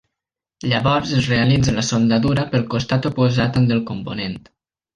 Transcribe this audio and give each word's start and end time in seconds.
Llavors 0.69 1.11
es 1.17 1.27
realitza 1.33 1.75
la 1.75 1.83
soldadura 1.91 2.47
pel 2.55 2.65
costat 2.75 3.07
oposat 3.13 3.61
al 3.63 3.69
del 3.75 3.85
component. 3.93 4.43